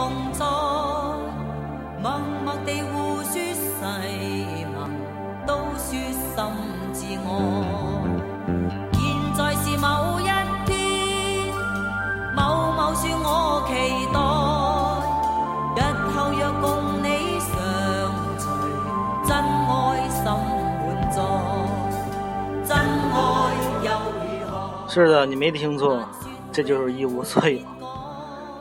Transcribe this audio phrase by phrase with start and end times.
[0.00, 0.46] 同在，
[2.00, 2.10] 默
[2.42, 3.60] 默地互说誓
[4.72, 4.88] 盟，
[5.46, 6.16] 都说心
[6.94, 7.28] 自爱。
[8.94, 8.98] 现
[9.36, 9.86] 在是某
[10.20, 10.22] 一
[10.64, 10.72] 天，
[12.34, 12.40] 某
[12.72, 13.28] 某说我
[13.68, 13.70] 期
[14.14, 14.18] 待，
[15.76, 15.78] 日
[16.14, 16.64] 后若共
[17.02, 17.06] 你
[17.38, 17.52] 相
[18.38, 18.42] 随，
[19.26, 19.70] 真爱
[20.08, 21.18] 心满载，
[22.64, 22.70] 真
[23.12, 23.14] 爱
[23.84, 23.86] 又
[24.16, 24.88] 如何？
[24.88, 26.00] 是的，你没听错，
[26.50, 27.60] 这就是一无所有。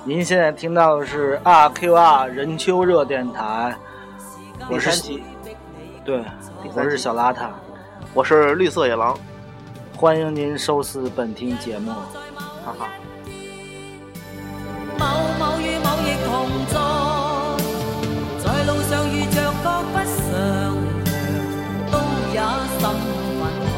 [0.09, 3.75] 您现在听到的是 RQR 任丘热电台，
[4.67, 5.23] 我是第三期，
[6.03, 6.25] 对，
[6.73, 7.49] 我是小邋遢，
[8.15, 9.15] 我是绿色野狼，
[9.95, 11.91] 欢迎您收视本听节目。
[12.65, 12.89] 哈哈。
[14.97, 15.05] 某
[15.37, 16.73] 某与某亦同在，
[18.43, 20.33] 在路上遇着各不相
[21.05, 21.21] 讓，
[21.91, 21.93] 都
[22.33, 22.41] 也
[22.79, 22.83] 心憤
[23.61, 23.71] 慨。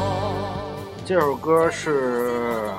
[1.04, 2.70] 这首歌是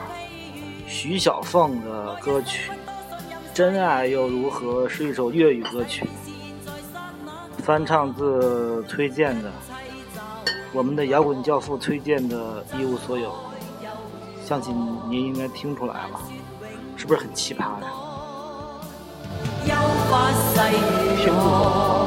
[0.88, 2.72] 徐小凤的歌曲，
[3.54, 6.10] 《真爱又如何》是一首粤语歌曲，
[7.60, 9.52] 翻唱自崔健的，
[10.74, 13.30] 我们的摇滚教父崔健的《一无所有》，
[14.44, 14.76] 相信
[15.08, 16.20] 您应该听出来了，
[16.98, 17.88] 是不是很奇葩呀？
[19.68, 19.76] 憂
[20.10, 22.03] 發逝如聽不何？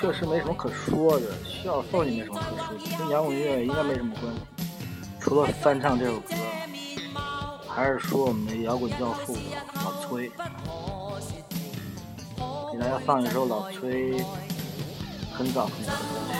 [0.00, 2.78] 确实没什么可说的，徐小凤也没什么可说。
[2.78, 4.40] 的，跟摇滚乐应该没什么关系，
[5.20, 6.34] 除了翻唱这首歌，
[7.68, 9.36] 还是说我们的摇滚教父
[9.74, 10.30] 老崔，
[12.72, 14.24] 给大家放一首老崔
[15.34, 16.34] 很早很早的歌曲。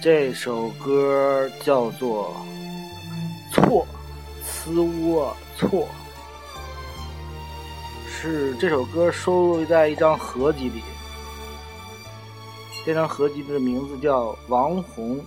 [0.00, 2.32] 这首歌叫做
[3.54, 3.84] 《错》，
[4.64, 5.88] 呲窝错，
[8.08, 10.80] 是这首歌收录在一张合集里。
[12.86, 15.20] 这张合集的名字叫《王红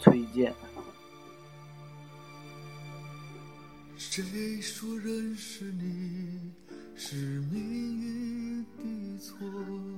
[0.00, 0.52] 崔健》。
[3.96, 6.52] 谁说认识你
[6.96, 7.14] 是
[7.50, 7.60] 命
[8.00, 9.38] 运的错？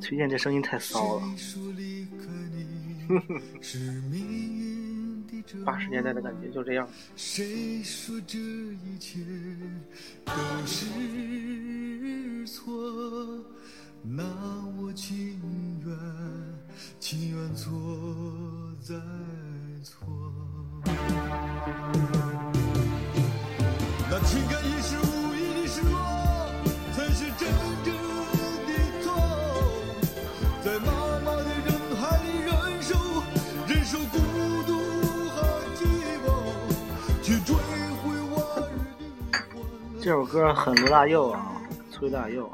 [0.00, 1.22] 崔健这声音太骚了，
[5.64, 6.88] 八十年代的感觉就这样。
[7.16, 9.20] 谁说这一切
[10.24, 10.32] 都
[10.66, 13.44] 是错？
[14.02, 14.22] 那
[14.78, 15.40] 我情
[15.84, 15.96] 愿，
[17.00, 17.72] 情愿错
[18.82, 18.94] 再
[19.82, 20.06] 错。
[40.04, 41.56] 这首歌很罗大佑啊，
[41.90, 42.46] 崔大佑。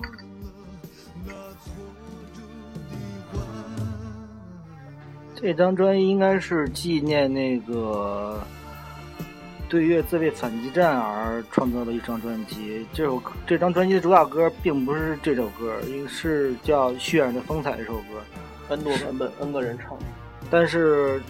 [5.35, 8.41] 这张专辑应该是纪念那个
[9.69, 12.87] 对越自卫反击战而创造的一张专辑。
[12.93, 18.23] 这首这张专辑的主打歌并不是这首歌，一个是叫《血染的风采》这首歌
[18.69, 19.99] ，N 多版本，N 个人唱。
[20.49, 21.21] 但是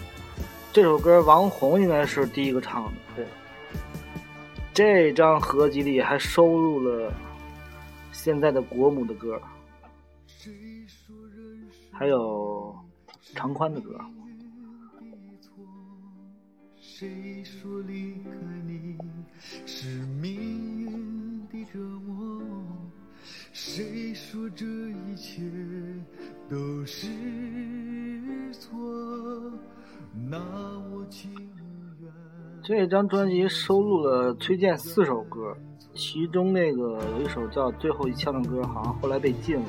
[0.71, 2.91] 这首歌王红应该是第一个唱的。
[3.15, 3.25] 对，
[4.73, 7.13] 这张合集里还收录了
[8.13, 9.39] 现在的国母的歌，
[11.91, 12.73] 还有
[13.35, 13.99] 长宽的歌。
[16.79, 18.29] 谁说离开
[18.65, 18.97] 你
[19.65, 19.87] 是
[20.21, 20.33] 命
[20.79, 22.41] 运的折磨？
[23.51, 25.41] 谁说这一切
[26.49, 27.07] 都是
[28.53, 28.71] 错？
[30.29, 30.39] 那
[30.91, 31.60] 我情愿。
[32.63, 35.55] 这张专辑收录了崔健四首歌，
[35.95, 39.65] 其中那个有一首叫《最后一枪》的歌，好像后来被禁了。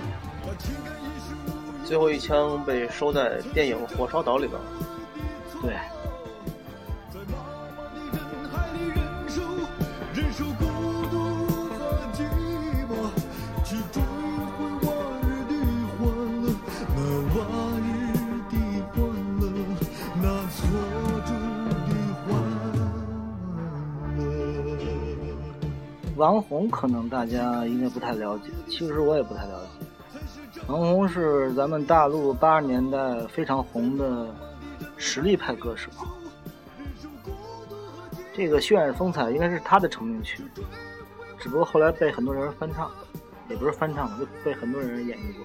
[1.85, 4.61] 最后一枪被收在电影《火烧岛》里边。
[5.63, 5.75] 对，
[26.23, 30.61] 王红可能大家应该不太了解，其实我也不太了解。
[30.69, 34.33] 王红是咱们大陆八十年代非常红的
[34.97, 35.91] 实力派歌手，
[38.33, 40.45] 这个《血染风采》应该是他的成名曲，
[41.41, 42.89] 只不过后来被很多人翻唱，
[43.49, 45.45] 也不是翻唱，就被很多人演绎过。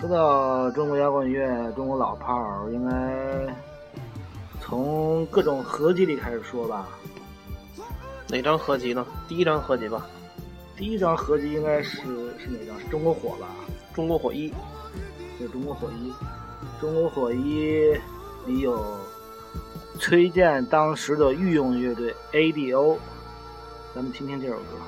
[0.00, 3.54] 说到中国摇滚乐、中国老炮儿，应该
[4.72, 6.88] 从各种合集里开始说吧。
[8.28, 9.06] 哪张合集呢？
[9.28, 10.06] 第一张合集吧，
[10.74, 11.98] 第一张合集应该是
[12.38, 12.80] 是哪张？
[12.80, 13.48] 是中国火吧？
[13.94, 14.48] 《中国火一》。
[15.38, 16.10] 对，中国火一，
[16.80, 17.92] 中国火一
[18.46, 18.82] 里有
[19.98, 22.96] 崔健当时的御用乐队 ADO，
[23.94, 24.78] 咱们听听这首歌。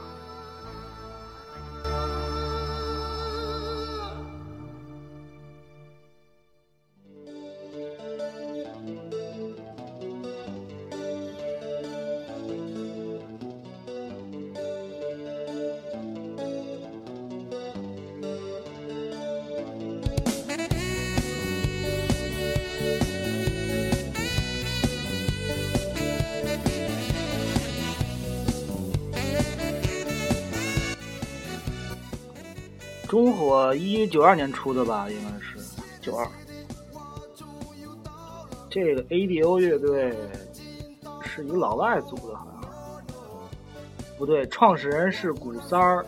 [33.14, 35.56] 中火一九二年出的吧，应该是
[36.00, 36.28] 九二，
[38.68, 40.12] 这个 ADO 乐队
[41.22, 43.06] 是一个老外组的，好像
[44.18, 46.04] 不对，创始人是古三儿，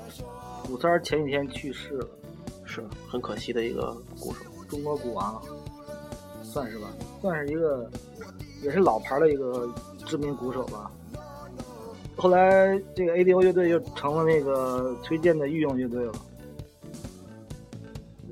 [0.67, 2.08] 古三儿前几天去世了，
[2.64, 4.41] 是很可惜的一个鼓手。
[4.69, 5.41] 中国鼓王，
[6.43, 6.88] 算是吧，
[7.23, 7.88] 算是一个
[8.64, 9.73] 也是老牌的一个
[10.05, 10.91] 知名鼓手吧。
[12.17, 16.12] 后来这个 ADO 乐队就成了那个崔健的御用乐队了。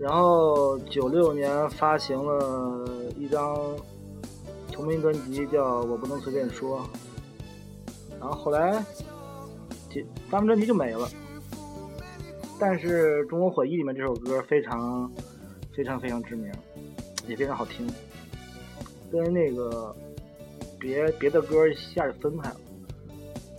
[0.04, 2.86] 然后九六年发行了
[3.16, 3.56] 一张
[4.70, 6.80] 同名专辑，叫《我不能随便说》。
[8.20, 8.84] 然后后来
[9.88, 11.08] 这发完专辑就没了。
[12.60, 15.10] 但是《中国火一》里面这首歌非常
[15.74, 16.52] 非常非常知名，
[17.26, 17.90] 也非常好听，
[19.10, 19.96] 跟那个
[20.78, 22.56] 别别的歌一下就分开了，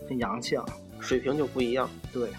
[0.08, 0.64] 很洋气啊。
[1.00, 1.90] 水平就不一样。
[2.14, 2.30] 对，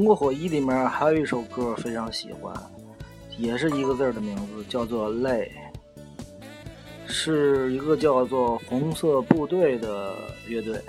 [0.00, 2.54] 中国火一里面还有一首歌非常喜欢，
[3.36, 5.52] 也是一个字的名字，叫做《泪》，
[7.06, 10.16] 是一个叫做红色部队的
[10.48, 10.80] 乐队。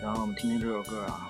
[0.00, 1.29] 然后我们听听这首歌啊。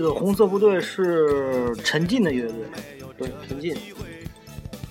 [0.00, 2.56] 这个红色部队是陈进的乐队，
[3.18, 3.76] 对，陈进，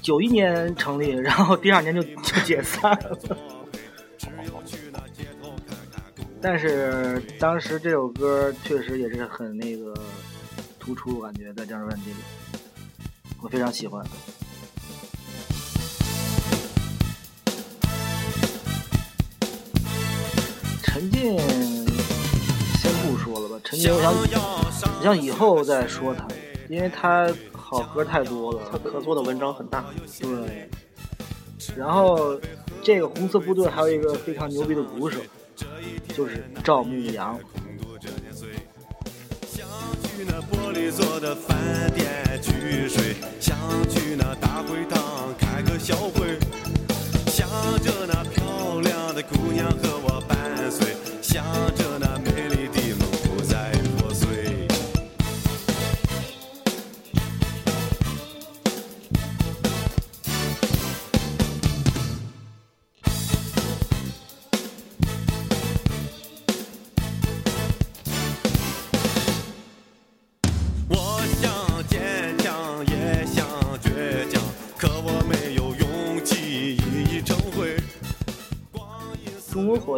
[0.04, 3.18] 九一年成立，然后第二年就就解散了。
[6.40, 9.96] 但是当时这首歌确实也是很那个
[10.78, 12.18] 突出，我感觉在这张专辑里，
[13.42, 14.06] 我非常喜欢。
[20.84, 21.36] 陈进
[23.50, 24.14] 吧，陈进我想
[25.00, 26.28] 我想以后再说他，
[26.70, 28.62] 因为他好歌太多了。
[28.72, 29.86] 他可做的文章很大。
[30.22, 30.70] 对，
[31.76, 32.40] 然后
[32.82, 35.20] 这个红色部队还有一个非常牛逼的鼓手，
[36.16, 37.38] 就是赵牧阳。
[39.52, 39.68] 想
[40.04, 41.58] 去那玻璃做的饭
[41.94, 42.08] 店
[42.42, 43.58] 去睡，想
[43.90, 46.40] 去那大会堂开个小会，
[47.28, 47.48] 想
[47.84, 49.89] 着那漂亮的姑娘和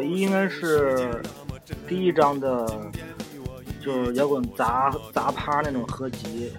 [0.10, 1.22] 应该是
[1.88, 2.66] 第一张的，
[3.84, 6.54] 就是摇滚杂杂趴那种合集，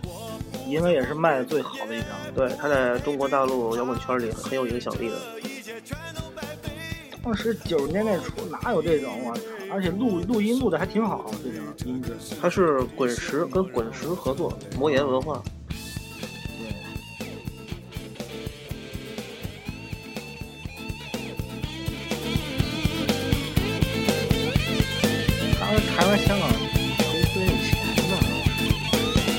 [0.66, 2.08] 应该也是卖的最好的一张。
[2.34, 5.16] 对，他在中国大陆摇滚圈里很有影响力的。
[7.24, 9.42] 当时九十年代初哪有这种我操！
[9.70, 12.16] 而且录录音录的还挺好，这张音质。
[12.40, 15.40] 他是滚石跟滚石合作，魔岩文化。
[26.14, 27.72] 他们台湾、香港投资有钱
[28.10, 28.12] 呢。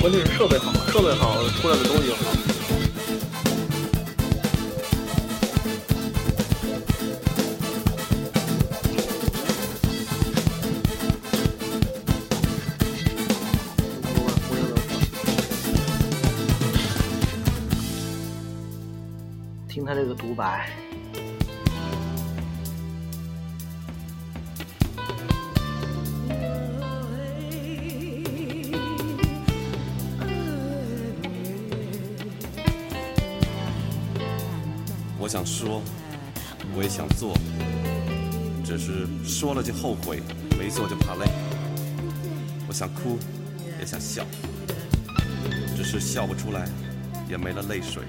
[0.02, 2.18] 关键是设备好，设备好出来的东西好。
[19.68, 20.70] 听他这个独白，
[35.34, 35.82] 想说，
[36.76, 37.36] 我也想做，
[38.64, 40.22] 只是说了就后悔，
[40.60, 41.26] 没做就怕累。
[42.68, 43.18] 我想哭，
[43.80, 44.24] 也想笑，
[45.76, 46.70] 只是笑不出来，
[47.28, 48.04] 也没了泪水。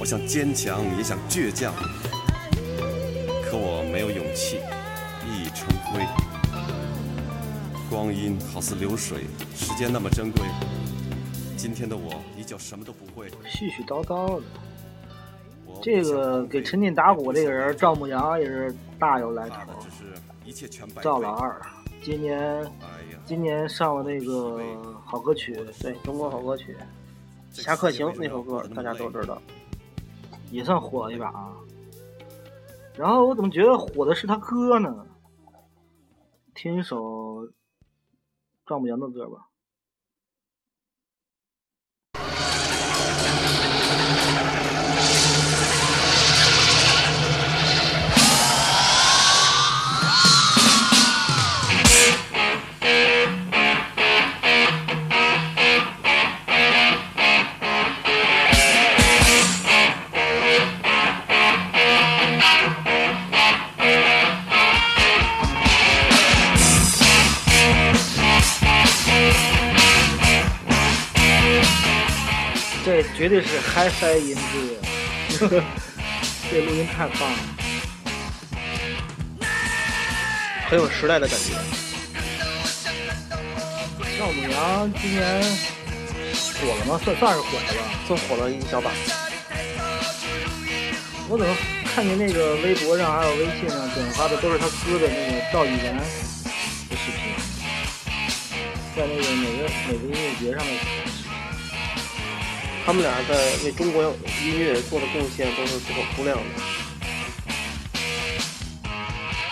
[0.00, 1.72] 我想坚强，也想倔强，
[3.44, 4.56] 可我没有勇气
[5.24, 6.04] 一一成灰。
[7.88, 10.42] 光阴好似流水，时间那么珍贵。
[11.56, 13.30] 今天的我依旧什么都不会。
[13.44, 14.42] 絮絮叨叨的。
[15.82, 19.56] 我这个给陈进打鼓这个人赵牧阳也是大有来头。
[21.02, 21.60] 赵老二，
[22.00, 22.64] 今年
[23.24, 24.60] 今年上了那个
[25.04, 26.76] 好歌曲，对中国好歌曲，
[27.60, 29.42] 《侠客行》那首歌大家都知道。
[30.52, 31.50] 也算火了一把啊。
[32.94, 35.04] 然后我怎么觉得火的是他哥呢？
[36.54, 37.48] 听一首
[38.66, 39.48] 赵牧阳的歌吧。
[73.22, 75.62] 绝对是 HiFi 音质，
[76.50, 77.38] 这录音太棒了。
[80.68, 81.52] 很有时代的感觉。
[84.18, 85.40] 赵牧阳今年
[86.60, 87.00] 火了吗？
[87.04, 87.84] 算算是火了吧。
[88.08, 88.90] 算火了一小把。
[91.28, 91.56] 我怎么
[91.94, 96.02] 看见那个微博上还有微信上转发的都是他哥的那个赵以然的
[96.96, 97.32] 视频，
[98.96, 100.74] 在那个哪个哪个音乐节上面，
[102.84, 103.34] 他们俩在
[103.64, 104.02] 为中国
[104.42, 106.42] 音乐做的贡献都是不可估量的。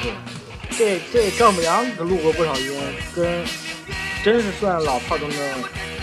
[0.02, 0.12] 对，
[0.76, 2.80] 这这丈母娘可录过不少音，
[3.14, 3.44] 跟
[4.24, 5.36] 真是算老炮中的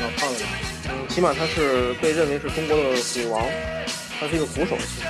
[0.01, 0.45] 老炮了吧。
[0.89, 3.45] 嗯，起码他是被认为是中国的鼓王，
[4.19, 4.77] 他是一个鼓手。
[4.77, 5.07] 其实，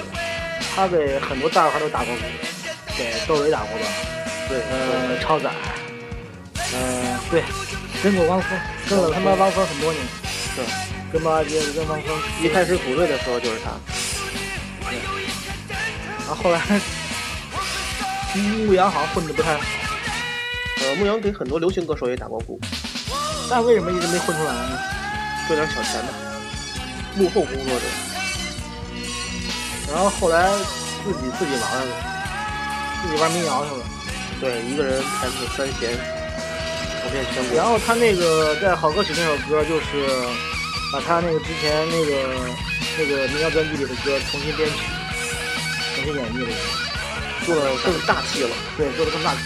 [0.75, 2.21] 他给很多大牌都打过鼓，
[2.97, 3.85] 给窦唯打过吧？
[4.49, 5.51] 对，呃，超载，
[6.73, 7.43] 嗯，对，
[8.01, 8.57] 跟过汪峰，
[8.89, 10.03] 跟了他妈汪峰很多年，
[10.55, 10.65] 对，
[11.11, 13.71] 跟毛阿杰跟汪峰，一开始组队的时候就是他。
[16.27, 16.61] 然后后来
[18.65, 19.61] 牧羊好像混的不太好，
[20.81, 22.59] 呃，牧羊给很多流行歌手也打过鼓，
[23.49, 24.79] 但为什么一直没混出来呢？
[25.47, 26.09] 赚点小钱吧。
[27.15, 27.85] 幕后工作者，
[29.91, 30.49] 然后后来
[31.03, 31.93] 自己自己玩了，
[33.01, 33.83] 自己玩民谣去了。
[34.39, 35.97] 对，一个人弹出三弦，
[37.01, 37.57] 走遍全国。
[37.57, 40.05] 然后他那个在好歌曲那首歌，就是
[40.91, 42.55] 把他那个之前那个
[42.97, 44.75] 那个民谣专辑里的歌重新编曲，
[45.95, 48.49] 重新演绎了一下，做的更大气了。
[48.77, 49.39] 对，做的更大气。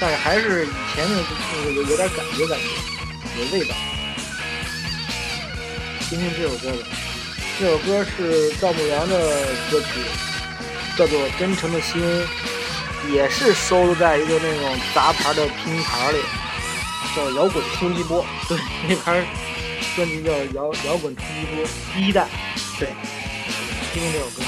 [0.00, 1.22] 但是还是以前那个
[1.54, 2.64] 那个有有点感觉感觉，
[3.40, 3.74] 有味道。
[6.08, 6.86] 听听这首歌吧，
[7.58, 9.18] 这首歌是赵牧阳的
[9.70, 9.86] 歌曲，
[10.96, 12.02] 叫做《真诚的心》，
[13.12, 16.18] 也是收录在一个那种杂牌的拼盘里。
[17.14, 19.24] 叫摇滚冲击波，对，那盘
[19.96, 22.28] 专辑叫《摇摇滚冲击波》第一代。
[22.78, 22.88] 对，
[23.94, 24.42] 听听这首歌。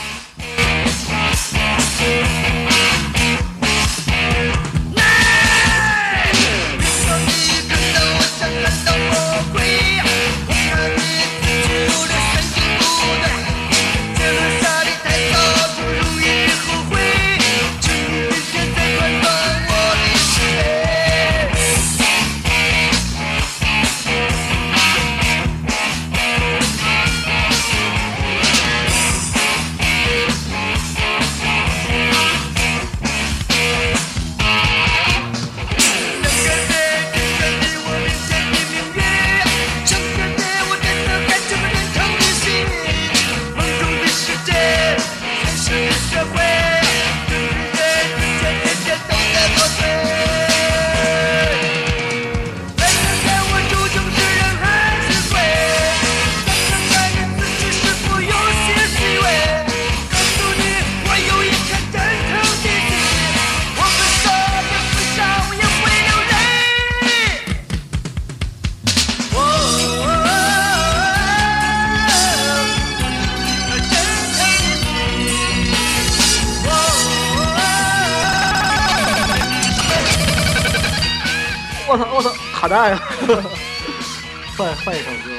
[82.59, 83.01] 卡带呀！
[84.59, 85.31] 换换一首歌。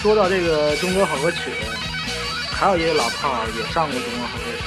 [0.00, 1.50] 说到这个中国好歌曲，
[2.52, 4.62] 还有一个老炮儿也上过中国好歌曲，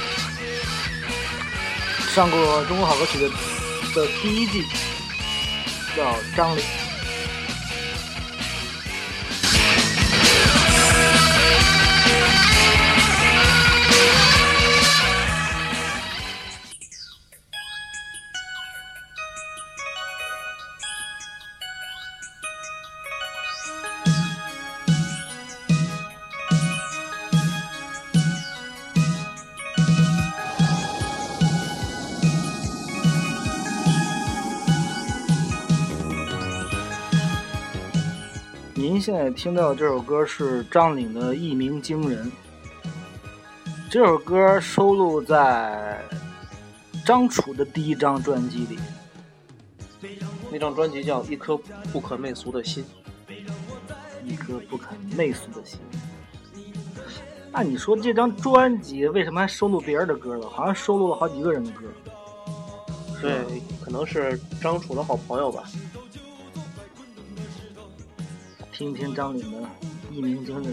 [2.14, 3.30] 上过中国好歌曲的
[3.94, 4.66] 的第一季，
[5.96, 6.62] 叫张磊。
[39.10, 42.30] 现在听到的这首歌是张岭的《一鸣惊人》。
[43.90, 46.00] 这首歌收录在
[47.04, 48.78] 张楚的第一张专辑里。
[50.48, 51.58] 那张专辑叫《一颗
[51.92, 52.84] 不可媚俗的心》。
[54.24, 55.80] 一颗不可媚俗的心。
[57.50, 60.48] 那你说这张专辑为什么还收录别人的歌了？
[60.48, 61.88] 好像收录了好几个人的歌。
[63.20, 65.64] 对，可能是张楚的好朋友吧。
[68.80, 69.58] 听一听张岭的
[70.10, 70.72] 《一鸣惊人》。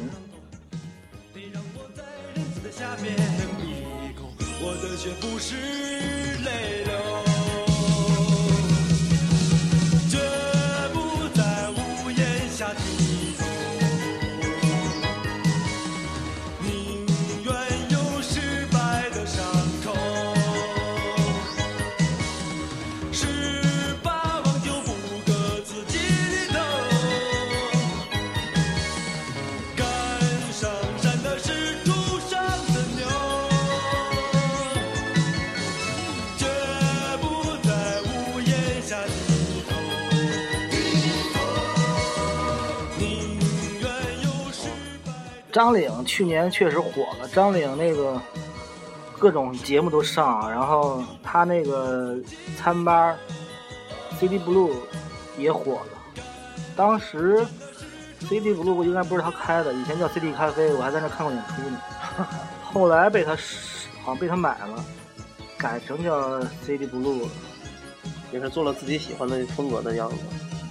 [4.62, 5.56] 我的血不是
[6.46, 6.77] 泪
[45.58, 48.22] 张岭去年确实火了，张岭那个
[49.18, 52.16] 各种节目都上，然后他那个
[52.56, 53.16] 餐吧
[54.20, 54.72] CD Blue
[55.36, 56.24] 也火了。
[56.76, 57.44] 当时
[58.20, 61.82] CD Blue 应该不是他开的，以前叫 CD 咖啡，我还在那看过演出呢。
[62.72, 63.36] 后来被他
[64.04, 64.86] 好像被他买了，
[65.58, 67.30] 改成叫 CD Blue 了。
[68.32, 70.18] 也是做了自己喜欢的风格的样子。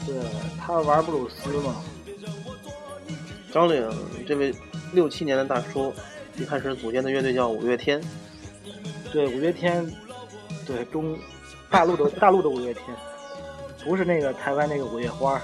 [0.07, 0.14] 对
[0.64, 1.75] 他玩布鲁斯嘛，
[3.53, 3.85] 张岭
[4.29, 4.55] 这位
[4.92, 5.92] 六七年的大叔，
[6.37, 8.01] 一开始组建的乐队叫五月天，
[9.12, 9.90] 对五月天，
[10.66, 11.16] 对中
[11.70, 12.85] 大陆的大陆的五月天，
[13.85, 15.40] 不是那个台湾那个五月花。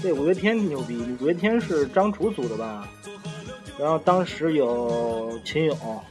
[0.00, 2.88] 对五月天牛逼，五月天是张楚组的吧？
[3.78, 6.02] 然后当时有秦勇，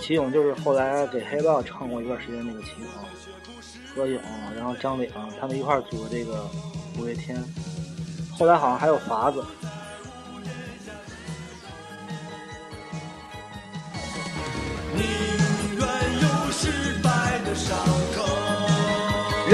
[0.00, 2.88] 秦勇就是后来给黑豹唱过一段时间那个秦勇，
[3.94, 4.20] 何勇，
[4.54, 6.46] 然后张岭他们一块组的这个
[6.98, 7.42] 五月天。
[8.36, 9.42] 后来好像还有法子，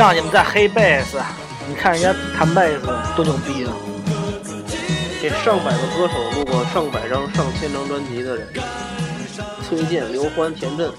[0.00, 1.20] 让你们再黑贝斯，
[1.68, 3.72] 你看人家弹贝斯多牛逼啊！
[5.20, 8.48] 给上百个歌手录过上百张、上千张专辑的人，
[9.68, 10.90] 崔健、刘欢、田震，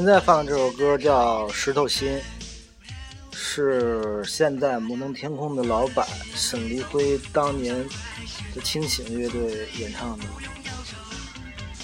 [0.00, 2.18] 现在放的这首歌叫《石头心》，
[3.36, 7.76] 是现在摩登天空的老板沈黎辉当年
[8.54, 10.24] 的清醒乐队演唱的。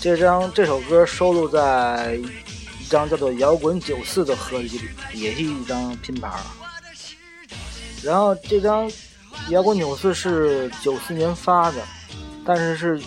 [0.00, 2.18] 这张这首歌收录在
[2.80, 6.32] 一张叫做《摇滚九四》的合集里，也是一张拼盘。
[8.02, 8.88] 然后这张
[9.50, 11.82] 《摇滚九四》是九四年发的，
[12.46, 12.98] 但是是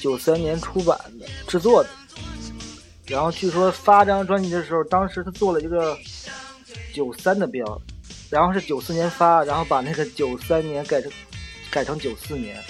[0.00, 1.90] 九三年出版的制作的。
[3.06, 5.96] 然后据说发这张专辑的时候，当时他做了一个
[6.92, 7.80] 九三的标，
[8.30, 11.10] 然后是九四年发，然后把那个九三年改成
[11.70, 12.62] 改成九四年，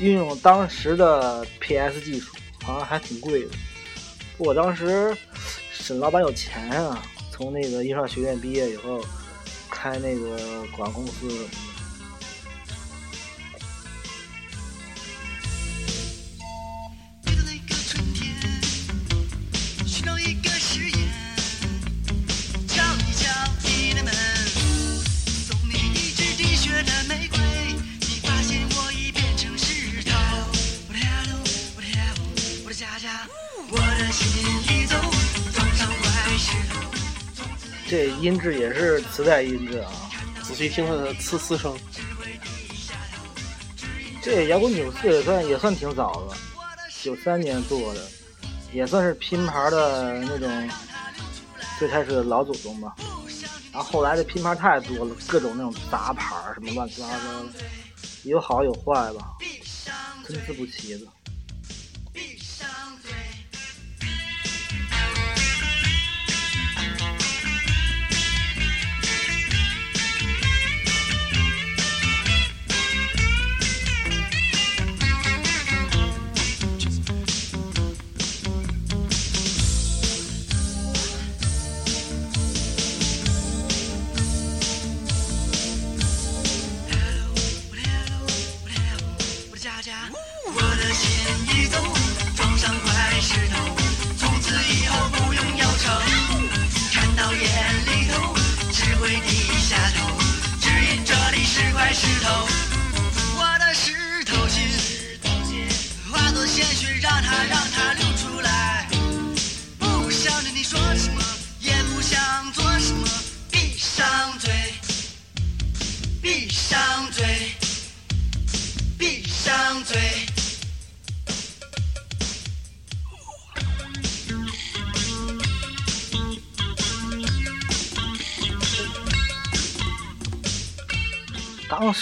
[0.00, 2.34] 运用当时的 PS 技术，
[2.64, 3.50] 好像还挺贵的。
[4.38, 5.16] 我当时
[5.72, 9.04] 沈老板有钱啊，从那个印刷学院毕业以后，
[9.70, 11.46] 开那个广告公司。
[38.20, 39.90] 音质也是磁带音质啊。
[40.42, 41.76] 仔细听它的呲呲声，
[44.22, 46.36] 这摇滚九四也算也算挺早的，
[47.02, 48.00] 九三年做的，
[48.72, 50.70] 也算是拼盘的那种
[51.78, 52.94] 最开始的老祖宗吧。
[53.72, 57.48] 然后后来的拼盘太多了，各种那种杂牌什么乱七八糟的，
[58.22, 59.36] 有好有坏吧，
[60.24, 61.06] 参差不齐的。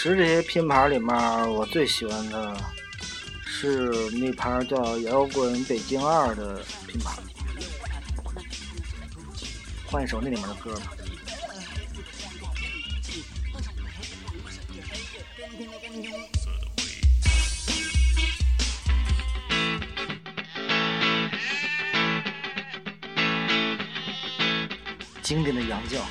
[0.05, 1.17] 其实这些拼盘里面，
[1.51, 2.55] 我最喜欢的
[3.47, 7.17] 是那盘叫“摇滚北京二”的拼盘。
[9.87, 10.93] 换一首那里面的歌吧。
[25.23, 26.07] 经典的洋教。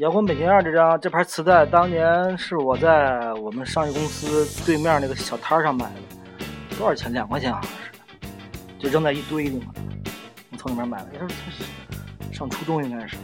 [0.00, 7.12] 摇滚北京二这张这盘磁带，当年是我在我们商业公司对面那个小摊上买的，多少钱？
[7.12, 7.78] 两块钱好像是，
[8.76, 9.72] 就扔在一堆里嘛。
[10.50, 11.64] 我从里面买的，那是
[12.32, 13.16] 上初中应该是。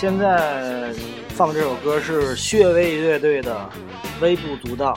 [0.00, 0.94] 现在
[1.28, 3.68] 放这首歌是穴位乐队的
[4.22, 4.94] 《微不足道》，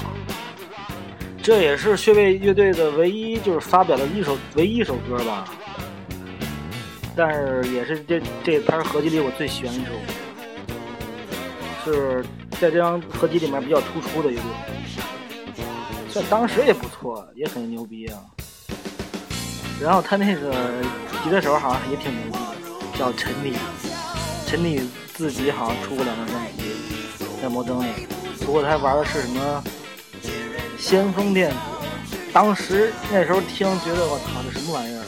[1.44, 5.44] 这也是穴位乐队的唯一就是发表的一首唯一一首歌吧。
[7.18, 9.92] 但是也是这这盘合集里我最喜欢的一首，
[11.84, 14.46] 是在这张合集里面比较突出的乐队，
[16.14, 18.24] 在当时也不错，也很牛逼啊。
[19.82, 20.54] 然后他那个
[21.26, 23.52] 吉他手好像也挺牛逼的，叫陈李。
[24.54, 26.76] 陈李自己好像出过两张专辑，
[27.42, 27.88] 在摩登里，
[28.46, 29.64] 不过他玩的是什么
[30.78, 31.58] 先锋电子。
[32.32, 35.00] 当时那时候听，觉得我操，这什么玩意儿？
[35.00, 35.06] 啊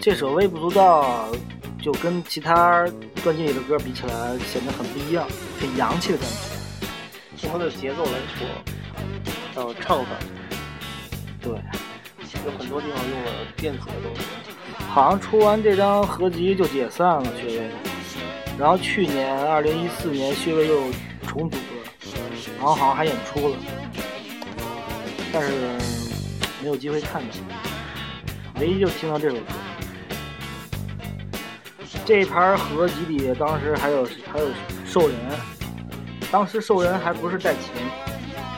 [0.00, 1.28] 这首《微不足道》
[1.82, 2.86] 就跟其他
[3.22, 5.26] 专辑里的歌比起来，显得很不一样，
[5.58, 6.34] 很洋气的感觉。
[7.36, 8.46] 从它的节奏来说，
[9.54, 10.10] 还有唱法，
[11.40, 11.52] 对，
[12.44, 14.20] 有很多地方用了电子的东西。
[14.90, 17.70] 好像出完这张合集就解散了穴位，
[18.58, 20.82] 然后去年二零一四年穴位又
[21.26, 21.62] 重组了，
[22.58, 23.56] 然后好像还演出了，
[25.32, 25.50] 但是
[26.60, 27.28] 没有机会看到，
[28.60, 29.42] 唯一就听到这首歌。
[32.10, 34.48] 这一盘合集里当时还有还有
[34.84, 35.16] 兽人，
[36.28, 37.70] 当时兽人还不是带琴，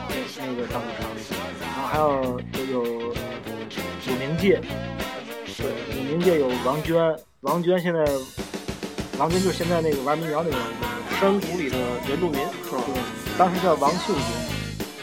[0.09, 0.15] 那
[0.47, 1.07] 那个上过场，
[1.61, 4.59] 然后还有有有有冥界。
[5.55, 5.67] 对，
[6.03, 8.03] 冥界有王娟，王娟现在，
[9.19, 10.57] 王娟就是现在那个玩民谣那个，
[11.19, 11.77] 山谷里的
[12.09, 12.81] 原住民是吧？
[12.87, 14.23] 对，当时叫王秀娟，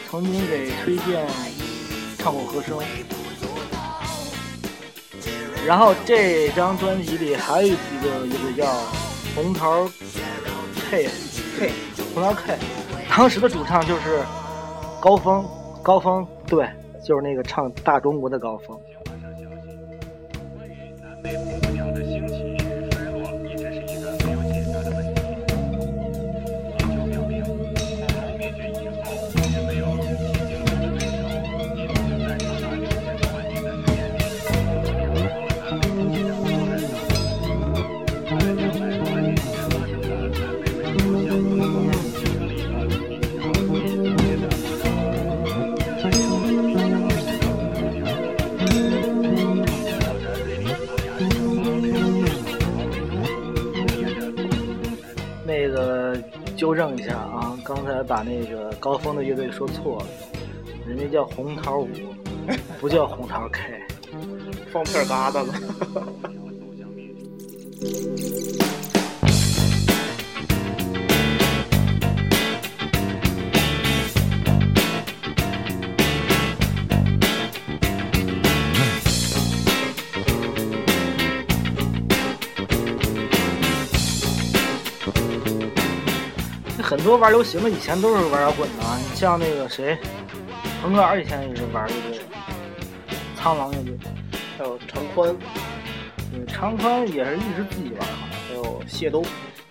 [0.09, 1.25] 曾经给崔健
[2.17, 2.77] 唱过和声。
[5.65, 8.65] 然后这张专辑里还有一个乐队叫
[9.35, 9.87] 红桃
[10.89, 11.07] K
[11.57, 11.71] K
[12.13, 12.57] 红桃 K，
[13.09, 14.23] 当时的主唱就是
[14.99, 15.45] 高峰，
[15.83, 16.67] 高峰对，
[17.05, 18.77] 就是那个唱《大中国》的高峰。
[56.61, 60.05] 纠正一下啊，刚才把那个高峰的乐队说错了，
[60.87, 61.87] 人家叫红桃五，
[62.79, 63.81] 不叫红桃 K。
[64.71, 65.55] 放片疙瘩了。
[87.01, 89.97] 很多玩流行的以前都是玩摇滚的啊，你像那个谁，
[90.83, 92.21] 腾格尔以前也是玩乐队，
[93.35, 93.97] 苍狼乐队，
[94.55, 95.35] 还有长宽，
[96.31, 98.39] 对，长宽也是一直自己玩，好像。
[98.49, 99.25] 还有谢东，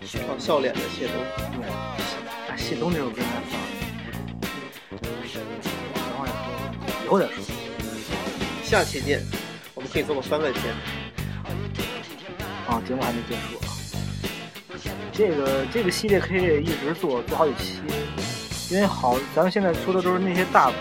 [0.05, 1.15] 唱笑脸的谢东。
[1.53, 1.69] 对，
[2.49, 3.57] 哎，谢东这首歌难放。
[4.99, 5.41] 等会儿说，
[7.05, 7.35] 以后再说。
[8.61, 9.25] 下期见，
[9.73, 10.75] 我们可以做个番外篇。
[12.67, 13.60] 啊，节目还没结束。
[15.21, 17.79] 这个这个系列可以一直做做好几期，
[18.73, 20.75] 因为好，咱们现在出的都是那些大牌，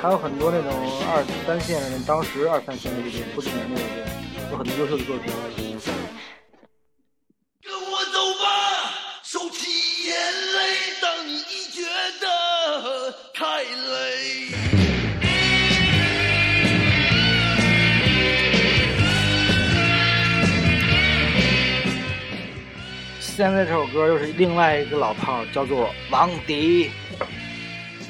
[0.00, 0.70] 还有很多那种
[1.10, 4.04] 二三线，当时二三线的这些，不知名的乐队，
[4.52, 5.61] 有很多优秀的作品。
[23.34, 26.90] 现在这首歌又是另外一个老炮儿，叫做王迪。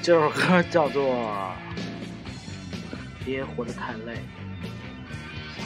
[0.02, 1.14] 这首歌叫做
[3.24, 4.14] 《别活得太累》，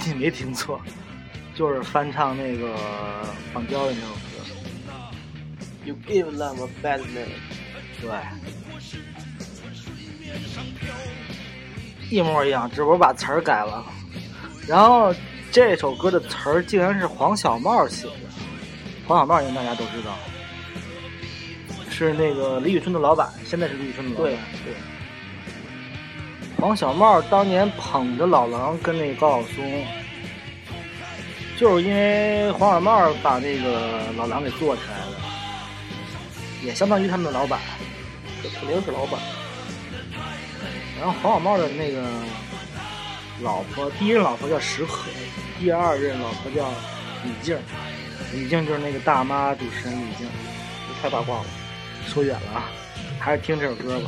[0.07, 0.79] 你没听错，
[1.55, 2.77] 就是翻唱那个
[3.55, 4.21] 黄娇的那首歌。
[5.87, 7.40] You give love a bad name。
[8.03, 8.11] 对，
[12.11, 13.83] 一模一样，只不过把词儿改了。
[14.69, 15.14] 然后
[15.51, 18.26] 这首歌的词儿竟然是黄小茂写的，
[19.07, 20.19] 黄小茂应该大家都知道，
[21.88, 24.33] 是那个李宇春的老板，现在是李宇春的老板。
[24.33, 24.75] 对对，
[26.59, 29.87] 黄小茂当年捧着老狼跟那个高晓松，
[31.57, 35.12] 就是因为黄小茂把那个老狼给做起来了，
[36.64, 37.61] 也相当于他们的老板。
[38.42, 39.21] 这肯定是老板。
[40.99, 42.03] 然后黄小茂的那个
[43.40, 45.05] 老婆，第一任老婆叫石可，
[45.61, 46.69] 第二任老婆叫
[47.23, 47.57] 李静，
[48.33, 50.27] 李静就是那个大妈主持人李静。
[51.01, 51.45] 太八卦了。
[52.07, 52.71] 说远了啊，
[53.19, 54.07] 还是听这首歌吧。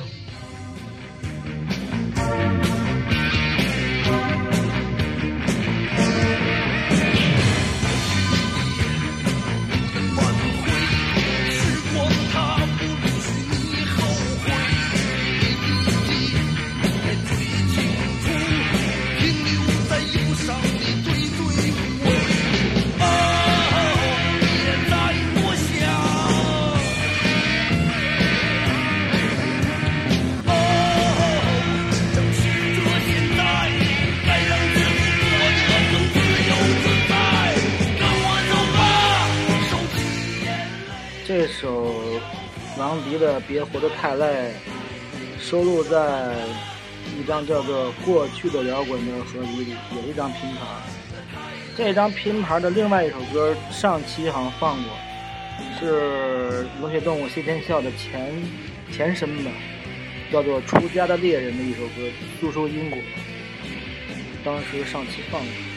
[43.48, 44.52] 别活得太累》
[45.42, 46.34] 收录在
[47.18, 50.66] 一张叫做《过去的摇滚》的合集里，有一张拼盘。
[51.74, 54.92] 这张拼盘的另外一首歌，上期好像放过，
[55.80, 58.30] 是冷血动物谢天笑的前
[58.92, 59.50] 前身吧，
[60.30, 62.06] 叫做《出家的猎人》的一首歌，
[62.38, 62.98] 诉说因果。
[64.44, 65.67] 当时上期放过。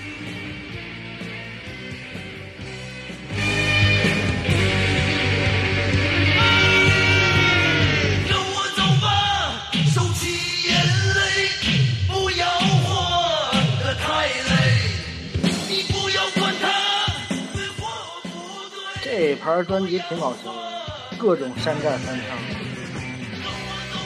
[19.11, 20.57] 这盘专辑挺搞笑的，
[21.17, 22.37] 各种山寨翻唱。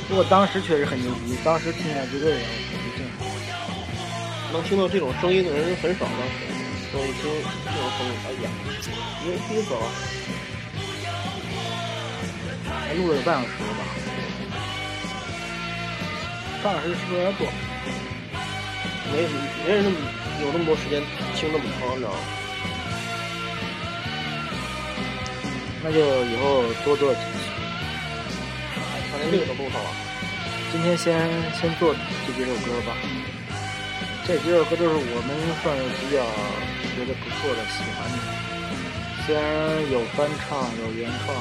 [0.10, 3.30] 不过当时确实很牛逼，当时听起来绝对有不震撼。
[4.52, 6.34] 能听到这种声音的人很少，当时。
[6.92, 8.50] 所以听这种声音，哎呀，
[9.24, 9.86] 牛逼死了！
[12.66, 13.48] 还录了有半小时
[13.78, 13.86] 吧，
[16.64, 17.54] 半小时是不是有点短？
[19.14, 19.22] 没
[19.68, 19.96] 没人那么
[20.42, 21.00] 有那么多时间
[21.36, 22.18] 听那么长，你知道吗？
[25.86, 27.46] 那就以后多做几期。
[29.12, 29.90] 反正这个都录上了。
[30.72, 31.94] 今天先先做
[32.26, 32.98] 这几首歌吧，
[34.26, 35.30] 这几首歌都是我们
[35.62, 36.26] 算是比较
[36.98, 38.18] 觉得不错的、喜欢的。
[39.28, 39.46] 虽然
[39.92, 41.38] 有翻唱，有原创，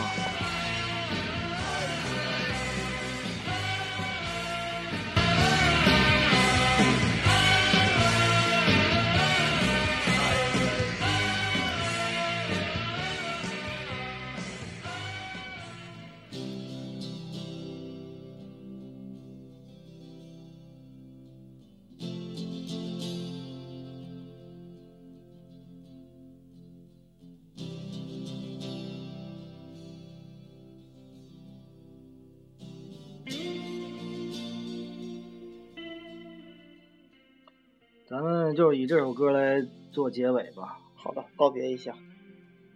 [38.15, 40.79] 咱们就以这首歌来做结尾吧。
[40.95, 41.97] 好的，告别一下。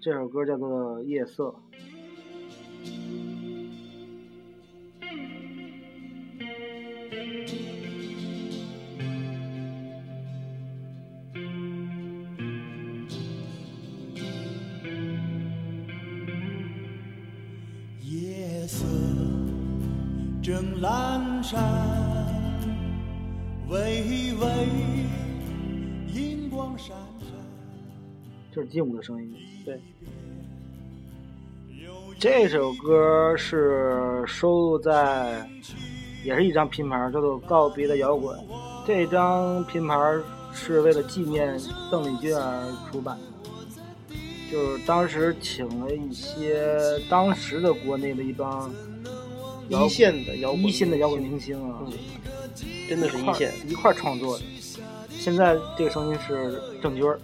[0.01, 1.45] 这首歌叫做《夜色》。
[28.55, 29.35] 这是劲舞的声音。
[29.65, 29.81] 对，
[32.19, 35.49] 这首歌是收录在，
[36.25, 38.37] 也是一张拼盘，叫做《告别的摇滚》。
[38.87, 40.23] 这张拼盘
[40.53, 44.17] 是为了纪念邓丽君而出版的，
[44.51, 46.77] 就是当时请了一些
[47.11, 48.71] 当时的国内的一帮
[49.69, 51.93] 一线的摇滚，一线的摇滚明星啊，嗯，
[52.89, 53.53] 真的是一线。
[53.69, 54.45] 一块儿创作的。
[55.11, 57.21] 现在这个声音是郑钧儿，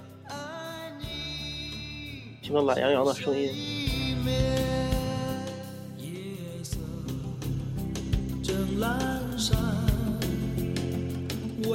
[2.45, 3.49] 听到懒洋洋的声音，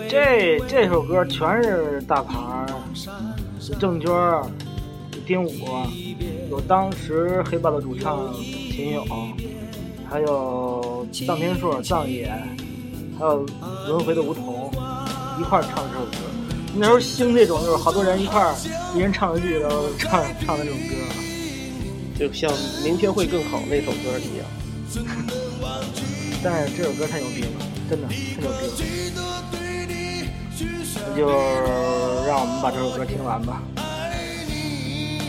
[0.08, 2.68] 这这首歌全是大牌，
[3.80, 4.14] 郑钧、
[5.26, 5.50] 丁武，
[6.52, 9.08] 有当时黑豹的主唱秦勇，
[10.08, 12.32] 还有臧天朔、臧野，
[13.18, 13.44] 还有
[13.88, 14.72] 轮回的梧桐，
[15.40, 16.39] 一块儿唱这首歌。
[16.76, 18.56] 那时候兴这种，就是好多人一块儿，
[18.96, 20.96] 一人唱一句，然后唱唱的这种歌。
[22.18, 22.52] 就像
[22.84, 24.46] 《明天会更好》那首歌一样。
[26.44, 27.50] 但是这首歌太牛逼了，
[27.90, 28.76] 真的太牛逼
[29.16, 29.22] 了。
[31.10, 31.28] 那就
[32.28, 33.62] 让我们把这首歌听完吧。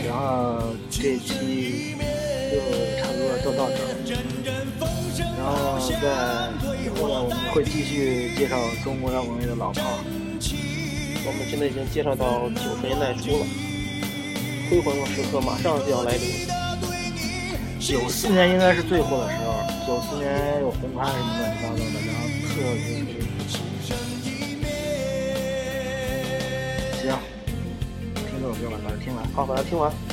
[0.07, 1.95] 然后这期
[2.51, 2.59] 就
[2.99, 3.87] 差不多就到这儿。
[5.37, 5.93] 然后在
[6.83, 10.03] 以后呢，我们会继续介绍中国摇滚乐的老炮儿。
[11.23, 13.45] 我们现在已经介绍到九十年代初了，
[14.69, 16.47] 辉煌的时刻马上就要来临。
[17.79, 23.05] 九四年应该是最火的时候，九四年有红磡什么乱七八糟的，然后特别
[23.47, 23.61] 行，
[28.15, 29.23] 听这首歌吧，把它听完。
[29.33, 30.10] 好，把它听完。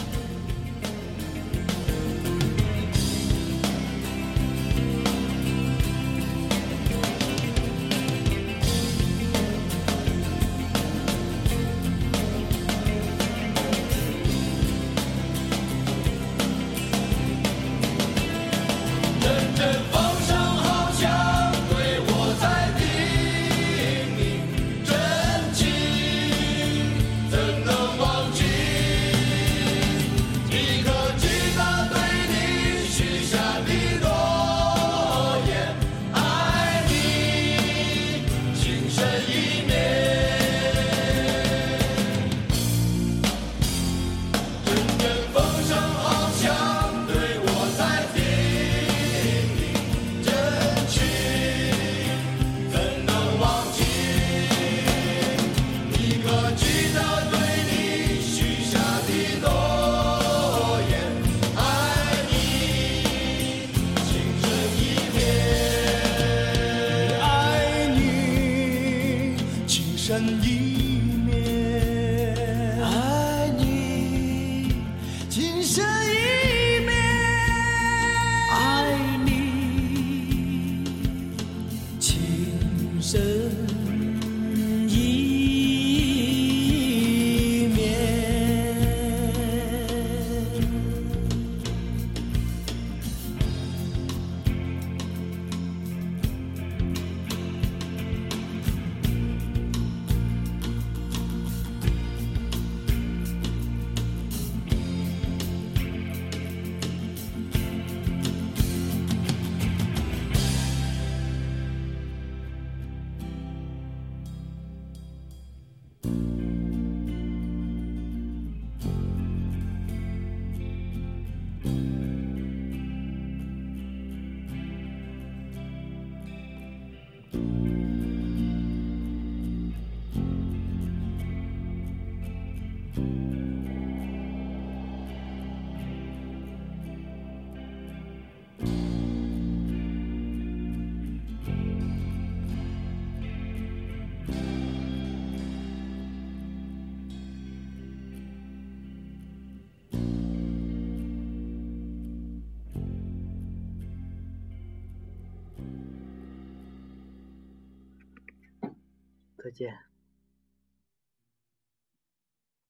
[159.49, 159.88] 再见。